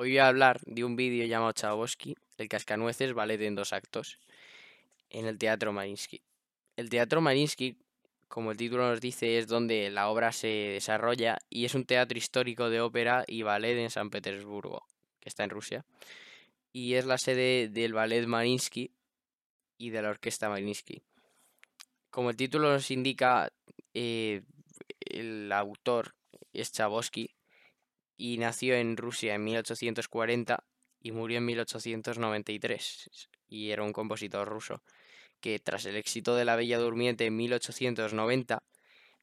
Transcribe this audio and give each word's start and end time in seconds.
Hoy 0.00 0.10
voy 0.10 0.18
a 0.18 0.28
hablar 0.28 0.60
de 0.64 0.84
un 0.84 0.94
vídeo 0.94 1.26
llamado 1.26 1.50
Chabosky, 1.50 2.14
El 2.36 2.48
Cascanueces, 2.48 3.14
ballet 3.14 3.40
en 3.40 3.56
dos 3.56 3.72
actos, 3.72 4.20
en 5.10 5.26
el 5.26 5.38
Teatro 5.38 5.72
Marinsky. 5.72 6.22
El 6.76 6.88
Teatro 6.88 7.20
Marinsky, 7.20 7.76
como 8.28 8.52
el 8.52 8.56
título 8.56 8.88
nos 8.88 9.00
dice, 9.00 9.38
es 9.38 9.48
donde 9.48 9.90
la 9.90 10.08
obra 10.08 10.30
se 10.30 10.46
desarrolla 10.46 11.38
y 11.50 11.64
es 11.64 11.74
un 11.74 11.84
teatro 11.84 12.16
histórico 12.16 12.70
de 12.70 12.80
ópera 12.80 13.24
y 13.26 13.42
ballet 13.42 13.76
en 13.76 13.90
San 13.90 14.08
Petersburgo, 14.10 14.86
que 15.18 15.28
está 15.28 15.42
en 15.42 15.50
Rusia. 15.50 15.84
Y 16.72 16.94
es 16.94 17.04
la 17.04 17.18
sede 17.18 17.68
del 17.68 17.92
ballet 17.92 18.24
Marinsky 18.24 18.92
y 19.78 19.90
de 19.90 20.00
la 20.00 20.10
orquesta 20.10 20.48
Marinsky. 20.48 21.02
Como 22.10 22.30
el 22.30 22.36
título 22.36 22.70
nos 22.70 22.92
indica, 22.92 23.52
eh, 23.94 24.42
el 25.00 25.50
autor 25.50 26.14
es 26.52 26.70
Chabosky 26.70 27.34
y 28.18 28.36
nació 28.36 28.74
en 28.74 28.98
Rusia 28.98 29.36
en 29.36 29.44
1840 29.44 30.64
y 31.00 31.12
murió 31.12 31.38
en 31.38 31.46
1893 31.46 33.28
y 33.48 33.70
era 33.70 33.84
un 33.84 33.92
compositor 33.92 34.46
ruso 34.46 34.82
que 35.40 35.60
tras 35.60 35.86
el 35.86 35.96
éxito 35.96 36.34
de 36.34 36.44
La 36.44 36.56
Bella 36.56 36.78
Durmiente 36.78 37.24
en 37.24 37.36
1890 37.36 38.62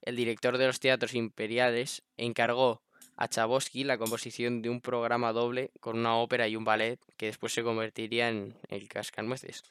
el 0.01 0.15
director 0.15 0.57
de 0.57 0.67
los 0.67 0.79
teatros 0.79 1.13
imperiales 1.13 2.03
encargó 2.15 2.81
a 3.17 3.27
Chabosky 3.27 3.83
la 3.83 3.97
composición 3.97 4.61
de 4.61 4.69
un 4.69 4.81
programa 4.81 5.33
doble 5.33 5.71
con 5.81 5.99
una 5.99 6.15
ópera 6.15 6.47
y 6.47 6.55
un 6.55 6.63
ballet 6.63 6.99
que 7.17 7.27
después 7.27 7.53
se 7.53 7.63
convertiría 7.63 8.29
en 8.29 8.57
El 8.69 8.87
Cascanueces, 8.87 9.63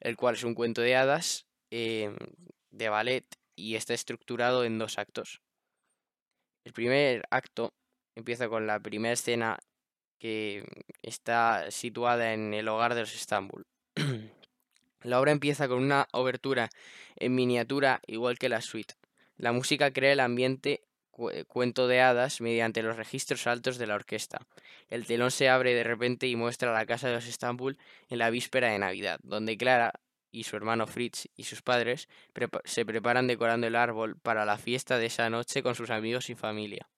el 0.00 0.16
cual 0.16 0.36
es 0.36 0.44
un 0.44 0.54
cuento 0.54 0.80
de 0.80 0.96
hadas 0.96 1.46
em, 1.70 2.16
de 2.70 2.88
ballet 2.88 3.24
y 3.56 3.76
está 3.76 3.94
estructurado 3.94 4.64
en 4.64 4.78
dos 4.78 4.98
actos. 4.98 5.40
El 6.64 6.72
primer 6.72 7.24
acto 7.30 7.74
empieza 8.14 8.48
con 8.48 8.66
la 8.66 8.80
primera 8.80 9.12
escena 9.12 9.58
que 10.18 10.64
está 11.02 11.70
situada 11.70 12.32
en 12.32 12.54
el 12.54 12.68
hogar 12.68 12.94
de 12.94 13.00
los 13.00 13.14
Estambul. 13.14 13.66
la 15.02 15.20
obra 15.20 15.32
empieza 15.32 15.68
con 15.68 15.82
una 15.82 16.08
obertura 16.12 16.70
en 17.16 17.34
miniatura 17.34 18.00
igual 18.06 18.38
que 18.38 18.48
la 18.48 18.60
suite. 18.60 18.94
La 19.36 19.52
música 19.52 19.92
crea 19.92 20.12
el 20.12 20.20
ambiente 20.20 20.84
cuento 21.46 21.86
de 21.86 22.00
hadas 22.00 22.40
mediante 22.40 22.82
los 22.82 22.96
registros 22.96 23.46
altos 23.46 23.78
de 23.78 23.86
la 23.86 23.94
orquesta. 23.94 24.46
El 24.88 25.06
telón 25.06 25.30
se 25.30 25.48
abre 25.48 25.74
de 25.74 25.84
repente 25.84 26.26
y 26.26 26.36
muestra 26.36 26.72
la 26.72 26.86
casa 26.86 27.08
de 27.08 27.14
los 27.14 27.26
Estambul 27.26 27.78
en 28.08 28.18
la 28.18 28.30
víspera 28.30 28.70
de 28.70 28.78
Navidad, 28.78 29.20
donde 29.22 29.56
Clara 29.56 29.92
y 30.32 30.44
su 30.44 30.56
hermano 30.56 30.86
Fritz 30.86 31.28
y 31.36 31.44
sus 31.44 31.62
padres 31.62 32.08
se 32.64 32.84
preparan 32.84 33.28
decorando 33.28 33.66
el 33.66 33.76
árbol 33.76 34.16
para 34.16 34.44
la 34.44 34.58
fiesta 34.58 34.98
de 34.98 35.06
esa 35.06 35.30
noche 35.30 35.62
con 35.62 35.76
sus 35.76 35.90
amigos 35.90 36.30
y 36.30 36.34
familia. 36.34 36.88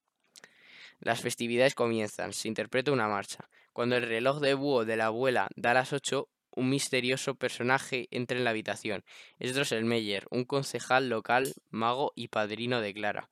Las 1.00 1.20
festividades 1.20 1.74
comienzan, 1.74 2.32
se 2.32 2.48
interpreta 2.48 2.92
una 2.92 3.08
marcha. 3.08 3.48
Cuando 3.72 3.96
el 3.96 4.02
reloj 4.02 4.40
de 4.40 4.54
búho 4.54 4.84
de 4.84 4.96
la 4.96 5.06
abuela 5.06 5.48
da 5.54 5.74
las 5.74 5.92
ocho, 5.92 6.28
un 6.56 6.70
misterioso 6.70 7.34
personaje 7.34 8.08
entra 8.10 8.38
en 8.38 8.44
la 8.44 8.50
habitación. 8.50 9.04
Es 9.38 9.54
Drosselmeyer, 9.54 10.26
un 10.30 10.44
concejal 10.44 11.08
local, 11.08 11.54
mago 11.70 12.12
y 12.16 12.28
padrino 12.28 12.80
de 12.80 12.94
Clara, 12.94 13.28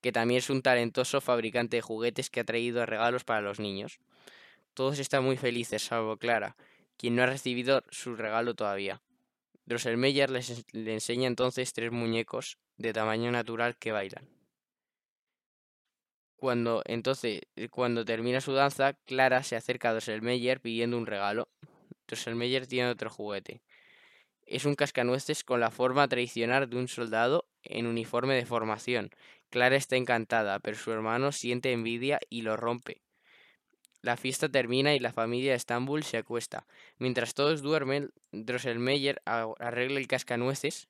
que 0.00 0.12
también 0.12 0.38
es 0.38 0.48
un 0.48 0.62
talentoso 0.62 1.20
fabricante 1.20 1.76
de 1.76 1.82
juguetes 1.82 2.30
que 2.30 2.40
ha 2.40 2.44
traído 2.44 2.86
regalos 2.86 3.24
para 3.24 3.40
los 3.40 3.58
niños. 3.58 3.98
Todos 4.74 5.00
están 5.00 5.24
muy 5.24 5.36
felices, 5.36 5.82
salvo 5.82 6.16
Clara, 6.16 6.56
quien 6.96 7.16
no 7.16 7.24
ha 7.24 7.26
recibido 7.26 7.82
su 7.90 8.14
regalo 8.14 8.54
todavía. 8.54 9.02
Drosselmeyer 9.66 10.30
les, 10.30 10.64
le 10.72 10.94
enseña 10.94 11.26
entonces 11.26 11.72
tres 11.72 11.90
muñecos 11.90 12.58
de 12.76 12.92
tamaño 12.92 13.30
natural 13.32 13.76
que 13.76 13.92
bailan. 13.92 14.39
Cuando 16.40 16.82
entonces, 16.86 17.42
eh, 17.56 17.68
cuando 17.68 18.06
termina 18.06 18.40
su 18.40 18.54
danza, 18.54 18.94
Clara 19.04 19.42
se 19.42 19.56
acerca 19.56 19.90
a 19.90 19.92
Drosselmeyer 19.92 20.62
pidiendo 20.62 20.96
un 20.96 21.04
regalo. 21.04 21.50
Drosselmeyer 22.08 22.66
tiene 22.66 22.88
otro 22.88 23.10
juguete. 23.10 23.60
Es 24.46 24.64
un 24.64 24.74
cascanueces 24.74 25.44
con 25.44 25.60
la 25.60 25.70
forma 25.70 26.08
tradicional 26.08 26.70
de 26.70 26.78
un 26.78 26.88
soldado 26.88 27.46
en 27.62 27.86
uniforme 27.86 28.36
de 28.36 28.46
formación. 28.46 29.10
Clara 29.50 29.76
está 29.76 29.96
encantada, 29.96 30.60
pero 30.60 30.78
su 30.78 30.90
hermano 30.90 31.30
siente 31.30 31.72
envidia 31.72 32.20
y 32.30 32.40
lo 32.40 32.56
rompe. 32.56 33.02
La 34.00 34.16
fiesta 34.16 34.48
termina 34.48 34.94
y 34.94 34.98
la 34.98 35.12
familia 35.12 35.50
de 35.50 35.58
Estambul 35.58 36.04
se 36.04 36.16
acuesta. 36.16 36.66
Mientras 36.96 37.34
todos 37.34 37.60
duermen, 37.60 38.12
Drosselmeyer 38.32 39.20
arregla 39.26 40.00
el 40.00 40.08
cascanueces 40.08 40.88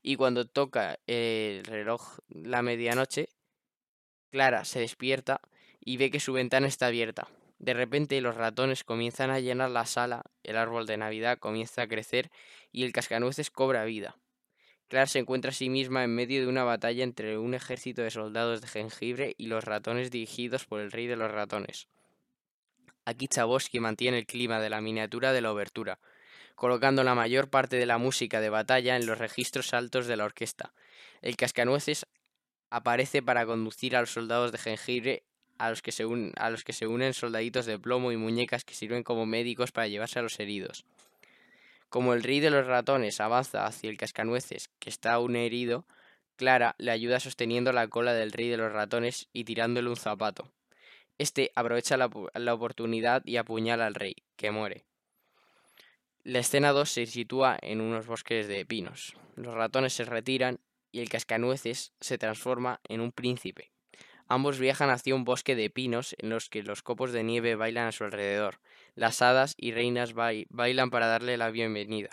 y 0.00 0.14
cuando 0.14 0.44
toca 0.44 1.00
el 1.08 1.64
reloj 1.64 2.20
la 2.28 2.62
medianoche, 2.62 3.30
Clara 4.32 4.64
se 4.64 4.80
despierta 4.80 5.42
y 5.78 5.98
ve 5.98 6.10
que 6.10 6.18
su 6.18 6.32
ventana 6.32 6.66
está 6.66 6.86
abierta. 6.86 7.28
De 7.58 7.74
repente 7.74 8.18
los 8.22 8.34
ratones 8.34 8.82
comienzan 8.82 9.28
a 9.30 9.40
llenar 9.40 9.70
la 9.70 9.84
sala, 9.84 10.22
el 10.42 10.56
árbol 10.56 10.86
de 10.86 10.96
Navidad 10.96 11.38
comienza 11.38 11.82
a 11.82 11.86
crecer 11.86 12.30
y 12.72 12.84
el 12.84 12.92
cascanueces 12.92 13.50
cobra 13.50 13.84
vida. 13.84 14.16
Clara 14.88 15.06
se 15.06 15.18
encuentra 15.18 15.50
a 15.50 15.54
sí 15.54 15.68
misma 15.68 16.02
en 16.02 16.14
medio 16.14 16.40
de 16.40 16.46
una 16.46 16.64
batalla 16.64 17.04
entre 17.04 17.36
un 17.36 17.52
ejército 17.52 18.00
de 18.00 18.10
soldados 18.10 18.62
de 18.62 18.68
jengibre 18.68 19.34
y 19.36 19.48
los 19.48 19.64
ratones 19.64 20.10
dirigidos 20.10 20.64
por 20.64 20.80
el 20.80 20.92
rey 20.92 21.06
de 21.06 21.16
los 21.16 21.30
ratones. 21.30 21.88
Aquí 23.04 23.28
Chabosky 23.28 23.80
mantiene 23.80 24.20
el 24.20 24.26
clima 24.26 24.60
de 24.60 24.70
la 24.70 24.80
miniatura 24.80 25.34
de 25.34 25.42
la 25.42 25.52
obertura, 25.52 25.98
colocando 26.54 27.04
la 27.04 27.14
mayor 27.14 27.50
parte 27.50 27.76
de 27.76 27.84
la 27.84 27.98
música 27.98 28.40
de 28.40 28.48
batalla 28.48 28.96
en 28.96 29.04
los 29.04 29.18
registros 29.18 29.74
altos 29.74 30.06
de 30.06 30.16
la 30.16 30.24
orquesta. 30.24 30.72
El 31.20 31.36
cascanueces 31.36 32.06
aparece 32.72 33.22
para 33.22 33.44
conducir 33.44 33.94
a 33.94 34.00
los 34.00 34.10
soldados 34.10 34.50
de 34.50 34.58
jengibre 34.58 35.24
a 35.58 35.68
los, 35.68 35.82
que 35.82 35.92
se 35.92 36.04
a 36.36 36.50
los 36.50 36.64
que 36.64 36.72
se 36.72 36.86
unen 36.86 37.12
soldaditos 37.12 37.66
de 37.66 37.78
plomo 37.78 38.10
y 38.10 38.16
muñecas 38.16 38.64
que 38.64 38.74
sirven 38.74 39.02
como 39.02 39.26
médicos 39.26 39.70
para 39.70 39.86
llevarse 39.86 40.18
a 40.18 40.22
los 40.22 40.40
heridos. 40.40 40.84
Como 41.90 42.14
el 42.14 42.22
rey 42.22 42.40
de 42.40 42.50
los 42.50 42.66
ratones 42.66 43.20
avanza 43.20 43.66
hacia 43.66 43.90
el 43.90 43.98
cascanueces, 43.98 44.70
que 44.78 44.88
está 44.88 45.12
aún 45.12 45.36
herido, 45.36 45.86
Clara 46.36 46.74
le 46.78 46.90
ayuda 46.90 47.20
sosteniendo 47.20 47.72
la 47.72 47.86
cola 47.88 48.14
del 48.14 48.32
rey 48.32 48.48
de 48.48 48.56
los 48.56 48.72
ratones 48.72 49.28
y 49.34 49.44
tirándole 49.44 49.90
un 49.90 49.96
zapato. 49.96 50.50
Este 51.18 51.52
aprovecha 51.54 51.98
la, 51.98 52.10
la 52.34 52.54
oportunidad 52.54 53.22
y 53.26 53.36
apuñala 53.36 53.86
al 53.86 53.94
rey, 53.94 54.16
que 54.36 54.50
muere. 54.50 54.84
La 56.24 56.38
escena 56.38 56.72
2 56.72 56.90
se 56.90 57.06
sitúa 57.06 57.58
en 57.60 57.82
unos 57.82 58.06
bosques 58.06 58.48
de 58.48 58.64
pinos. 58.64 59.14
Los 59.36 59.52
ratones 59.52 59.92
se 59.92 60.04
retiran 60.04 60.58
y 60.92 61.00
el 61.00 61.08
cascanueces 61.08 61.92
se 62.00 62.18
transforma 62.18 62.80
en 62.84 63.00
un 63.00 63.10
príncipe. 63.10 63.72
Ambos 64.28 64.58
viajan 64.58 64.90
hacia 64.90 65.14
un 65.14 65.24
bosque 65.24 65.56
de 65.56 65.68
pinos 65.68 66.14
en 66.18 66.30
los 66.30 66.48
que 66.48 66.62
los 66.62 66.82
copos 66.82 67.12
de 67.12 67.24
nieve 67.24 67.56
bailan 67.56 67.88
a 67.88 67.92
su 67.92 68.04
alrededor. 68.04 68.60
Las 68.94 69.20
hadas 69.20 69.54
y 69.56 69.72
reinas 69.72 70.14
bailan 70.14 70.90
para 70.90 71.06
darle 71.06 71.36
la 71.36 71.50
bienvenida. 71.50 72.10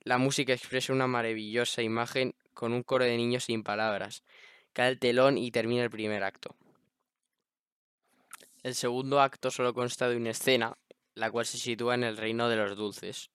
La 0.00 0.18
música 0.18 0.52
expresa 0.52 0.92
una 0.92 1.06
maravillosa 1.06 1.82
imagen 1.82 2.34
con 2.52 2.72
un 2.72 2.82
coro 2.82 3.04
de 3.04 3.16
niños 3.16 3.44
sin 3.44 3.62
palabras. 3.62 4.22
Cae 4.72 4.90
el 4.90 4.98
telón 4.98 5.38
y 5.38 5.50
termina 5.50 5.82
el 5.82 5.90
primer 5.90 6.22
acto. 6.22 6.56
El 8.62 8.74
segundo 8.74 9.20
acto 9.20 9.50
solo 9.50 9.74
consta 9.74 10.08
de 10.08 10.16
una 10.16 10.30
escena, 10.30 10.78
la 11.14 11.30
cual 11.30 11.44
se 11.44 11.58
sitúa 11.58 11.94
en 11.94 12.04
el 12.04 12.16
reino 12.16 12.48
de 12.48 12.56
los 12.56 12.76
dulces. 12.76 13.30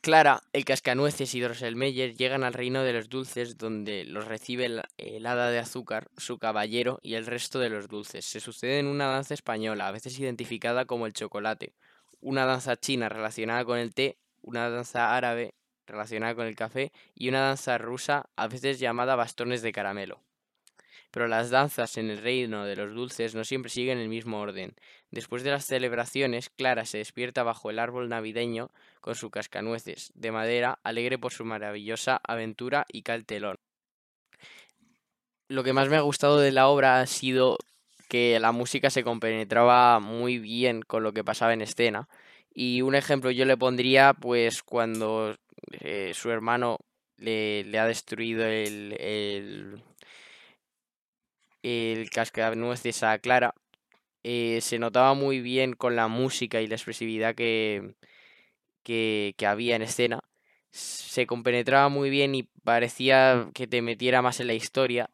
Clara, 0.00 0.42
el 0.52 0.64
cascanueces 0.64 1.34
y 1.34 1.40
Drosselmeyer 1.40 2.14
llegan 2.14 2.44
al 2.44 2.54
reino 2.54 2.84
de 2.84 2.92
los 2.92 3.08
dulces 3.08 3.58
donde 3.58 4.04
los 4.04 4.26
recibe 4.26 4.66
el, 4.96 5.26
hada 5.26 5.50
de 5.50 5.58
azúcar, 5.58 6.08
su 6.16 6.38
caballero 6.38 7.00
y 7.02 7.14
el 7.14 7.26
resto 7.26 7.58
de 7.58 7.68
los 7.68 7.88
dulces. 7.88 8.24
Se 8.24 8.38
sucede 8.38 8.78
en 8.78 8.86
una 8.86 9.06
danza 9.06 9.34
española, 9.34 9.88
a 9.88 9.92
veces 9.92 10.18
identificada 10.20 10.84
como 10.84 11.06
el 11.06 11.14
chocolate, 11.14 11.74
una 12.20 12.46
danza 12.46 12.76
china 12.76 13.08
relacionada 13.08 13.64
con 13.64 13.78
el 13.78 13.92
té, 13.92 14.18
una 14.40 14.70
danza 14.70 15.16
árabe 15.16 15.54
relacionada 15.84 16.36
con 16.36 16.46
el 16.46 16.54
café 16.54 16.92
y 17.16 17.28
una 17.28 17.40
danza 17.40 17.76
rusa, 17.76 18.30
a 18.36 18.46
veces 18.46 18.78
llamada 18.78 19.16
bastones 19.16 19.62
de 19.62 19.72
caramelo. 19.72 20.22
Pero 21.10 21.26
las 21.26 21.50
danzas 21.50 21.96
en 21.96 22.10
el 22.10 22.18
reino 22.18 22.64
de 22.64 22.76
los 22.76 22.94
dulces 22.94 23.34
no 23.34 23.44
siempre 23.44 23.70
siguen 23.70 23.98
el 23.98 24.08
mismo 24.08 24.40
orden. 24.40 24.74
Después 25.10 25.42
de 25.42 25.50
las 25.50 25.64
celebraciones, 25.64 26.50
Clara 26.50 26.84
se 26.84 26.98
despierta 26.98 27.42
bajo 27.42 27.70
el 27.70 27.78
árbol 27.78 28.08
navideño 28.08 28.70
con 29.00 29.14
su 29.14 29.30
cascanueces 29.30 30.12
de 30.14 30.32
madera, 30.32 30.78
alegre 30.82 31.18
por 31.18 31.32
su 31.32 31.44
maravillosa 31.44 32.20
aventura 32.26 32.84
y 32.92 33.02
caltelón. 33.02 33.56
Lo 35.48 35.64
que 35.64 35.72
más 35.72 35.88
me 35.88 35.96
ha 35.96 36.02
gustado 36.02 36.38
de 36.38 36.52
la 36.52 36.68
obra 36.68 37.00
ha 37.00 37.06
sido 37.06 37.56
que 38.08 38.38
la 38.38 38.52
música 38.52 38.90
se 38.90 39.04
compenetraba 39.04 40.00
muy 40.00 40.38
bien 40.38 40.82
con 40.82 41.02
lo 41.02 41.12
que 41.12 41.24
pasaba 41.24 41.54
en 41.54 41.62
escena. 41.62 42.08
Y 42.52 42.82
un 42.82 42.94
ejemplo 42.94 43.30
yo 43.30 43.46
le 43.46 43.56
pondría, 43.56 44.14
pues, 44.14 44.62
cuando 44.62 45.36
eh, 45.80 46.12
su 46.14 46.30
hermano 46.30 46.78
le, 47.16 47.78
ha 47.78 47.86
destruido 47.86 48.44
el, 48.44 48.94
el 48.98 49.82
cascanueces 52.10 53.02
a 53.02 53.18
Clara, 53.18 53.54
eh, 54.24 54.60
se 54.62 54.78
notaba 54.78 55.14
muy 55.14 55.40
bien 55.40 55.74
con 55.74 55.96
la 55.96 56.08
música 56.08 56.60
y 56.60 56.66
la 56.66 56.74
expresividad 56.74 57.34
que, 57.34 57.94
que, 58.82 59.34
había 59.46 59.76
en 59.76 59.82
escena. 59.82 60.20
Se 60.70 61.26
compenetraba 61.26 61.88
muy 61.88 62.10
bien 62.10 62.34
y 62.34 62.44
parecía 62.64 63.48
que 63.54 63.66
te 63.66 63.82
metiera 63.82 64.22
más 64.22 64.40
en 64.40 64.48
la 64.48 64.54
historia. 64.54 65.10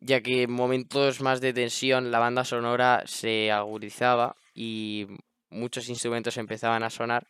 ya 0.00 0.20
que 0.20 0.42
en 0.44 0.52
momentos 0.52 1.20
más 1.20 1.40
de 1.40 1.52
tensión 1.52 2.10
la 2.10 2.18
banda 2.18 2.44
sonora 2.44 3.04
se 3.06 3.52
agudizaba 3.52 4.36
y 4.54 5.06
muchos 5.50 5.88
instrumentos 5.88 6.36
empezaban 6.38 6.82
a 6.82 6.90
sonar 6.90 7.28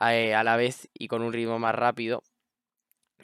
eh, 0.00 0.34
a, 0.34 0.42
la 0.44 0.56
vez 0.56 0.88
y 0.94 1.08
con 1.08 1.22
un 1.22 1.32
ritmo 1.32 1.58
más 1.60 1.74
rápido 1.74 2.24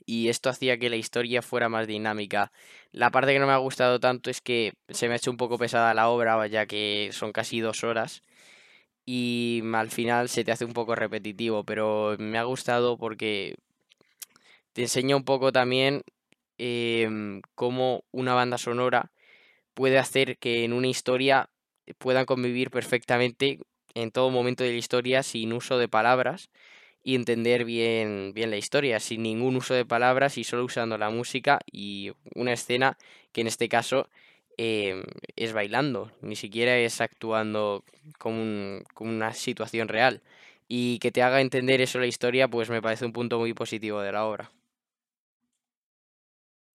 y 0.07 0.29
esto 0.29 0.51
hacía 0.51 0.79
que 0.79 0.91
la 0.91 0.97
historia 0.97 1.43
fuera 1.43 1.69
más 1.69 1.87
dinámica. 1.87 2.53
La 2.93 3.11
parte 3.11 3.33
que 3.33 3.39
no 3.39 3.47
me 3.47 3.53
ha 3.53 3.59
gustado 3.59 4.01
tanto 4.01 4.31
es 4.31 4.41
que 4.41 4.75
se 4.89 5.09
me 5.09 5.15
ha 5.15 5.17
hecho 5.17 5.31
un 5.31 5.37
poco 5.37 5.59
pesada 5.59 5.95
la 5.95 6.09
obra, 6.09 6.47
ya 6.47 6.67
que 6.67 7.11
son 7.13 7.33
casi 7.33 7.61
dos 7.61 7.85
horas 7.85 8.23
y 9.13 9.63
al 9.75 9.91
final 9.91 10.29
se 10.29 10.45
te 10.45 10.53
hace 10.53 10.65
un 10.65 10.73
poco 10.73 10.95
repetitivo, 10.95 11.65
pero 11.65 12.17
me 12.19 12.39
ha 12.39 12.45
gustado 12.45 12.97
porque 12.97 13.57
te 14.73 14.83
enseña 14.83 15.17
un 15.17 15.25
poco 15.25 15.53
también 15.53 16.03
em, 16.59 17.43
cómo 17.55 18.05
una 18.13 18.35
banda 18.35 18.59
sonora 18.59 19.11
puede 19.75 19.99
hacer 19.99 20.39
que 20.39 20.65
en 20.65 20.73
una 20.73 20.89
historia 20.89 21.51
puedan 21.99 22.27
convivir 22.27 22.71
perfectamente 22.71 23.59
en 23.95 24.13
todo 24.13 24.31
momento 24.31 24.63
de 24.65 24.71
la 24.71 24.77
historia 24.77 25.23
sin 25.23 25.53
uso 25.53 25.79
de 25.79 25.89
palabras 25.89 26.51
y 27.03 27.15
entender 27.15 27.65
bien, 27.65 28.33
bien 28.35 28.51
la 28.51 28.57
historia, 28.57 29.01
sin 29.01 29.23
ningún 29.23 29.57
uso 29.57 29.75
de 29.75 29.85
palabras 29.87 30.39
y 30.39 30.45
solo 30.45 30.65
usando 30.65 30.99
la 30.99 31.11
música 31.11 31.61
y 31.71 32.13
una 32.35 32.53
escena 32.53 32.99
que 33.33 33.41
en 33.43 33.47
este 33.47 33.69
caso 33.69 34.09
em, 34.57 35.03
es 35.37 35.53
bailando, 35.53 36.13
ni 36.23 36.37
siquiera 36.37 36.77
es 36.79 37.01
actuando 37.01 37.85
como, 38.19 38.81
como 38.95 39.11
una 39.11 39.33
situación 39.33 39.89
real. 39.89 40.23
Y 40.69 40.99
que 41.01 41.11
te 41.13 41.23
haga 41.23 41.41
entender 41.41 41.81
eso 41.81 41.99
la 41.99 42.07
historia, 42.07 42.49
pues 42.49 42.71
me 42.71 42.83
parece 42.83 43.05
un 43.07 43.13
punto 43.13 43.39
muy 43.39 43.55
positivo 43.55 44.01
de 44.01 44.13
la 44.13 44.25
obra. 44.27 44.51